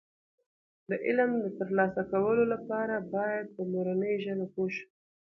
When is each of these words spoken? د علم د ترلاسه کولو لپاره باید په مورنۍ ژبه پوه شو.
د 0.89 0.91
علم 1.05 1.31
د 1.43 1.45
ترلاسه 1.59 2.01
کولو 2.11 2.43
لپاره 2.53 2.95
باید 3.15 3.45
په 3.55 3.61
مورنۍ 3.71 4.13
ژبه 4.23 4.45
پوه 4.53 4.69
شو. 4.75 4.87